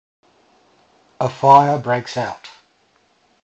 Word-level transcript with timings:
A 1.19 1.29
fire 1.29 1.77
breaks 1.77 2.17
out. 2.17 2.49